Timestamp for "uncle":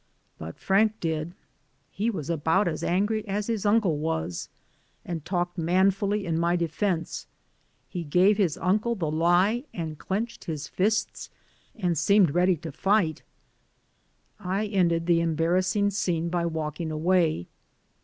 3.67-3.99, 8.57-8.95